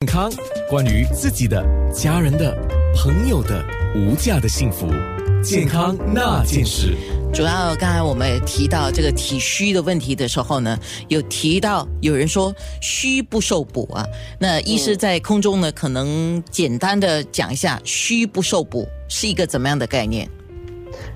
[0.00, 0.32] 健康，
[0.66, 1.62] 关于自己的、
[1.92, 2.56] 家人的、
[2.96, 3.62] 朋友的
[3.94, 4.86] 无价的幸福，
[5.44, 6.96] 健康那件事。
[7.34, 10.74] 主要刚才我们也提到这个体虚的问题的时候呢，
[11.08, 12.50] 有提到有人说
[12.80, 14.02] 虚不受补啊。
[14.38, 20.26] 那医师在空中呢，可能简单的讲一下虚不受补是一个怎么样的概念？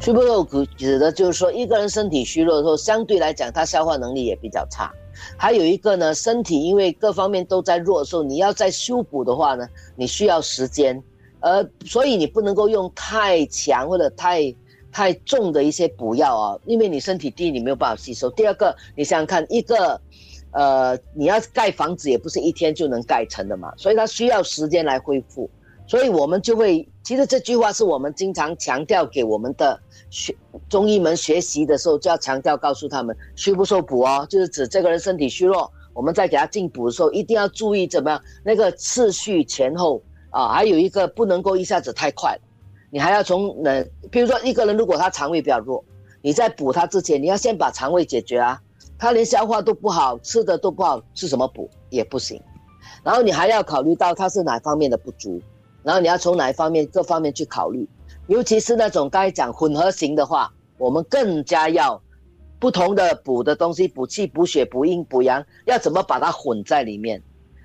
[0.00, 4.90] 虚不受补指的就是说，一个人身体虚弱的时候，相对来讲他消化能力也比较差。
[5.36, 9.66] 还有一个呢，身体因为各方面都在弱的时候，你要再修补的话呢，
[9.96, 11.02] 你需要时间，
[11.40, 14.54] 呃，所以你不能够用太强或者太
[14.92, 18.28] 太重的一些补药啊，因为你身体第一，你没有办法吸收。
[18.30, 20.00] 第二个，你想想看，一个，
[20.52, 25.48] 呃，你要盖房子也不是一天就能盖成的嘛，所以它需要时间来恢复。
[25.90, 29.76] 所以我们就会，其实这句话是我们经常强调给我们的
[30.08, 30.32] 学
[30.68, 40.00] 中医们学习的时候，就要强调告诉他们，虚不受补哦，就是指这个人身体虚弱，我们在给他进补的时候，一定要注意怎么样那个次序前后
[40.30, 42.38] 啊，还有一个不能够一下子太快，
[42.88, 45.84] 你还要从呃，比如说一个人如果他肠胃比较弱，
[46.22, 48.62] 你在补他之前，你要先把肠胃解决啊，
[48.96, 52.40] 他连消化都不好，吃的都不好，吃什么补也不行，
[53.02, 55.42] 然后你还要考虑到他是哪方面的不足。
[55.82, 57.88] 然后你要从哪一方面、各方面去考虑，
[58.26, 62.00] 尤其是那种刚才讲混合型的话，我们更加要
[62.58, 67.22] 不同的补的东西，补气、补血、补阴、补阳，要怎么把它混在里面？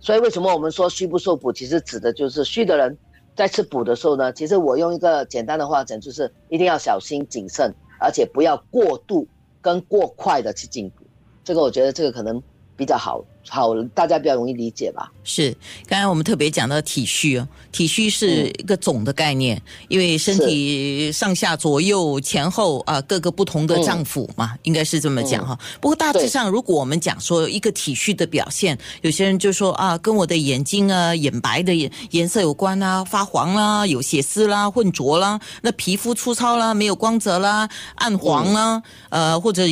[0.00, 2.96] 所以为什么我们说虚不受补，其实指的就是虚的人
[3.36, 4.32] 在吃补的时候呢？
[4.32, 9.26] 其实我用一个简单的话讲，就是一定要小心谨慎，而且不要过度
[9.60, 11.04] 跟过快的去进补。
[11.44, 12.42] 这个我觉得这个可能
[12.76, 13.24] 比较好。
[13.48, 15.10] 好，大家比较容易理解吧？
[15.24, 25.58] 是，刚才我们特别讲到体虚哦，体虚是一个总的概念，因为身体上下左右前后啊各个不同的脏腑嘛，应该是这么讲哈。
[25.80, 39.62] 不过大致上，如果我们讲说一个体虚的表现，有些人就说啊，跟我的眼睛啊眼白的颜颜色有关啊，发黄啦，有血丝啦，混浊啦，那皮肤粗糙啦，没有光泽啦，暗黄啦，呃或者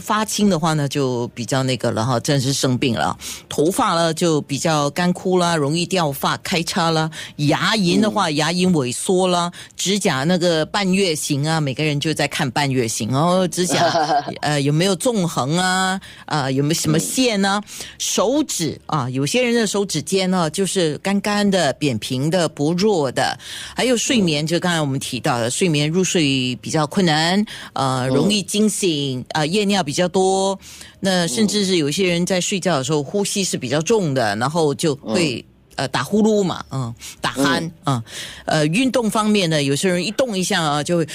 [0.00, 3.16] 发青的话呢，就比较那个了哈，真是生病了。
[3.48, 13.46] 头发呢就比较干枯啦，容易掉发、开叉啦；牙龈的话，牙龈萎缩啦；指甲那个半月形啊，每个人就在看半月形哦。
[13.48, 13.84] 指甲
[14.40, 16.00] 呃有没有纵横啊？
[16.26, 17.60] 啊有没有什么线呢？
[17.98, 23.38] 手指啊，有些人的手指尖呢就是干干的、扁平的、薄弱的。
[23.74, 30.58] 还有睡眠，就刚才我们提到的，睡眠入睡比较困难，呃，容易惊醒，啊，夜尿比较多。
[31.02, 35.44] 那甚至是有一些人在睡觉的时候呼吸是比较重的，然后就会
[35.74, 38.02] 呃打呼噜嘛，嗯，打鼾啊，
[38.44, 41.08] 呃，运动方面呢，有些人一动一下啊就会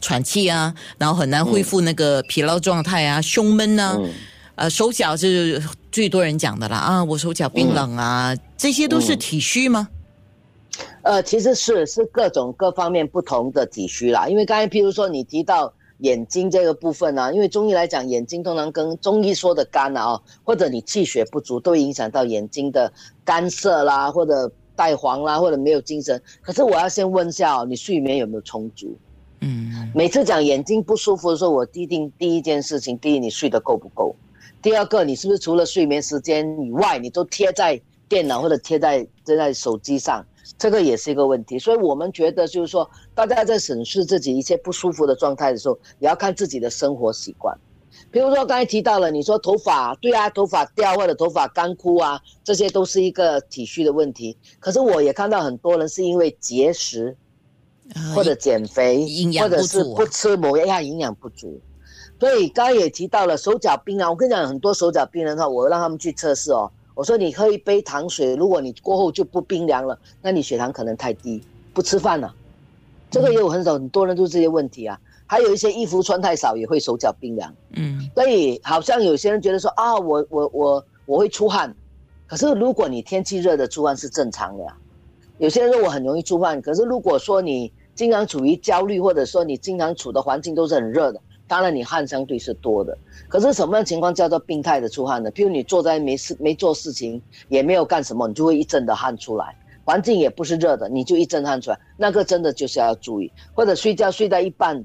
[0.00, 3.98] 喘气啊，然后很难恢复那个疲劳状态啊，胸闷呢，
[4.56, 9.88] 呃，手脚是最多人讲的啦啊，我手脚冰冷啊，这些都是体虚吗？
[11.02, 15.72] 呃，其实是是各种各方面不同的体虚啦，因为刚才譬如说你提到。
[15.98, 22.92] 眼睛这个部分呢，因为中医来讲，眼睛通常跟中医说的肝啊，或者你气血不足，都会影响到眼睛的
[23.24, 26.20] 干涩啦，或者带黄啦，或者没有精神。
[26.40, 28.96] 可是我要先问一下哦，你睡眠有没有充足？
[29.40, 34.14] 嗯，每次讲眼睛不舒服的时候，我第一定第一件事情，第一你睡得够不够？
[34.60, 40.24] 第二个，你是不是除了睡眠时间以外，你都贴在电脑或者贴在贴在手机上？
[40.56, 47.54] 这个也是一个问题，所以我们觉得就是说，大家在审视自己一些不舒服的状态的时候，也要看自己的生活习惯。
[48.10, 54.38] 比如说刚才提到了，你说头发，对啊，头发掉或者头发干枯啊，这些都是一个体虚的问题。
[54.58, 57.14] 可是我也看到很多人是因为节食，
[58.14, 59.06] 或者减肥，
[59.38, 61.60] 或者是不吃某一样营养不足。
[62.18, 66.72] 所以刚刚也提到了手脚冰凉，我跟你讲，很多手脚冰凉的话，我让他们去测试哦。
[66.98, 71.40] 我说你喝一杯糖水，如果你过后就不冰凉了，那你血糖可能太低，
[71.72, 72.34] 不吃饭了。
[73.08, 74.98] 这个也有很少很多人都这些问题啊。
[75.24, 77.54] 还有一些衣服穿太少也会手脚冰凉。
[77.76, 81.72] 嗯，所以好像有些人觉得说啊，我我我我会出汗，
[82.26, 84.66] 可是如果你天气热的出汗是正常的。
[85.38, 91.20] 有些人说我很容易出汗，可是如果说你经常处于焦虑，或者说你经常处的环境都是很热的。
[91.48, 92.96] 当然，你汗相对是多的，
[93.26, 95.32] 可是什么样情况叫做病态的出汗呢？
[95.32, 103.32] 譬如你坐在没事没做事情，也没有干什么，你就会一阵的汗出来，环境也不是热的，你就一阵汗出来，那个真的就是要注意。
[103.54, 104.84] 或者睡觉睡到一半，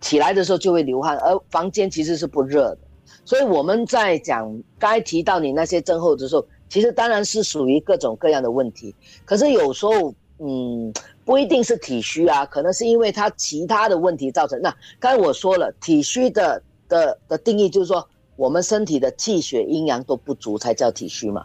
[0.00, 2.78] 起来的时候就会流汗，而房间其实是不热的。
[3.24, 8.94] 所以我们在讲该提到你那些症候的时候，其实当然是属于各种各样的问题。
[9.24, 10.92] 可是有时候，嗯。
[11.24, 14.58] 不一定是体虚啊，可能是因为他其他的问题造成。
[14.62, 21.44] 那刚才我说了，体虚的的的定义就是说，我们身体的气血阴阳都不足才叫体虚嘛。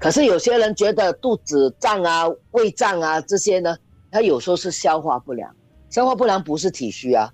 [0.00, 3.78] 可是有些人觉得肚子胀啊、胃胀啊这些呢，
[4.10, 5.54] 他有时候是消化不良，
[5.88, 7.32] 消化不良不是体虚啊，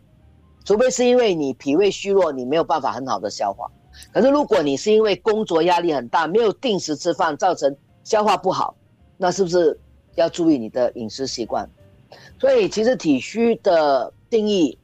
[0.67, 3.71] 除非是因为你脾胃虚弱，你没有办法很好的消化。
[4.13, 7.75] 可是如果你是因为工作压力很大，没有定时吃饭，造成
[8.05, 8.77] 消化不好，
[9.17, 9.81] 那是不是
[10.19, 11.69] 要注意你的饮食习惯？
[12.41, 14.77] 所以其实体虚的定义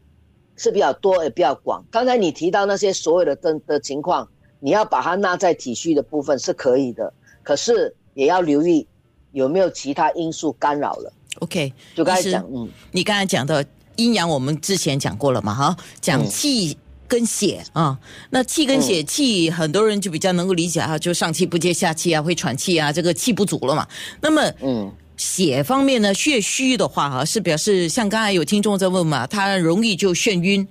[0.57, 1.85] 是比较多也比较广。
[1.91, 4.29] 刚才你提到那些所有的的的情况，
[4.61, 7.13] 你要把它纳在体虚的部分是可以的。
[7.43, 8.87] 可是也要留意
[9.33, 11.13] 有没有其他因素干扰了。
[11.41, 13.65] OK，就刚才讲，嗯，你刚才讲的
[13.97, 15.53] 阴阳，我们之前讲过了嘛？
[15.53, 16.77] 哈，讲气
[17.07, 17.99] 跟血啊，
[18.31, 23.87] 那气跟血，气很多人就比较能够理解啊，就上气不接下气啊，会喘气啊，这个气不足了嘛。
[24.21, 24.91] 那么，嗯，
[25.25, 30.69] 血方面呢，血虚的话哈，是表示像刚才有听众在问嘛，他容易就眩晕，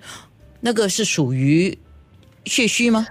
[0.62, 1.76] 那个是属于
[2.46, 3.08] 血虚吗？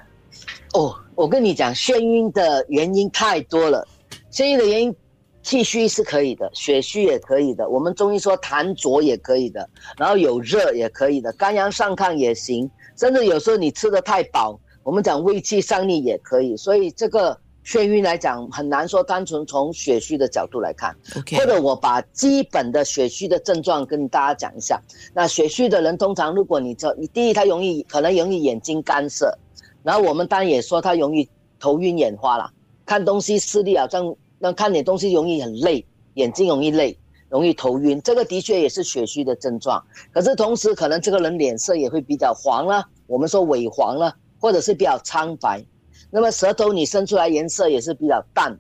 [0.75, 0.97] 哦。
[1.15, 3.87] 我跟你讲，眩晕的原因太多了。
[4.33, 4.97] 眩晕的原因，
[5.43, 7.69] 气虚是可以的，血虚也可以的。
[7.69, 9.69] 我们中医说痰浊也可以的，
[9.99, 12.69] 然后有热也可以的，肝阳上亢也行。
[12.97, 16.56] 甚至有时候你吃的太饱，我们讲胃气上逆也可以。
[16.56, 20.94] 所以这个眩晕来讲，很难说单纯从血虚的角度来看。
[21.38, 24.81] 或者我把基本的血虚的症状跟大家讲一下。
[25.14, 29.37] 那血虚的人，通常如果你这，你第一他容易可能容易眼睛干涩。
[29.82, 31.29] 然后我们当然也说他容易
[31.61, 32.50] 头晕眼花了，
[32.85, 35.85] 看东西视力好像那看点东西容易很累，
[36.15, 36.99] 眼睛容易累，
[37.29, 39.82] 容易头晕，这个的确也是血虚的症状。
[40.12, 45.65] 可是同时可能这个人脸色也会比较黄了，我们说萎黄了，或者是比较苍白。
[46.10, 48.58] 那么舌头你伸出来颜色也是比较淡，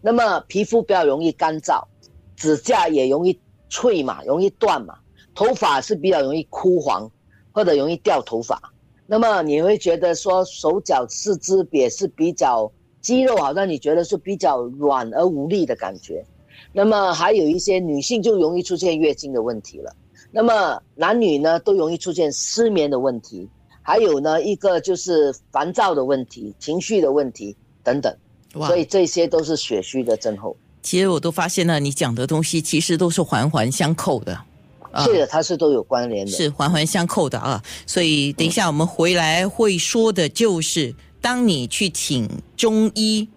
[0.00, 1.82] 那么皮肤比较容易干燥，
[2.36, 3.38] 指甲也容易
[3.68, 4.96] 脆嘛，容易断嘛，
[5.34, 7.10] 头发是比较容易枯黄，
[7.52, 8.60] 或者容易掉头发。
[9.06, 12.70] 那么你会觉得说手脚四肢也是比较
[13.00, 16.24] 肌肉，好像你觉得是比较软而无力的感觉。
[16.72, 19.94] 那么还有一些女性就容易出现月经的问题了。
[20.30, 23.48] 那么男女呢都容易出现失眠的问题，
[23.84, 27.54] 还有呢一个就是烦躁的问题、情绪的问题
[27.84, 28.12] 等等。
[28.52, 30.56] 所以这些都是血虚的症候。
[30.80, 34.38] 其实我都发现了，你讲的东西其实都是环环相扣的。
[35.04, 37.60] 是的，它是都有关联的，是环环相扣的啊。
[37.84, 43.28] 所以等一下我们回来会说的，就是当你去请中医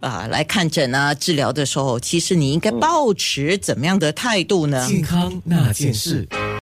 [0.00, 4.88] 啊来看诊啊治疗的时候，其实你应该保持怎么样的态度呢？
[4.88, 6.26] 健康那件事。